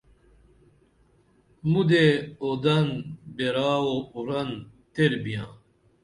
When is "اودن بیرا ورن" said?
2.43-4.49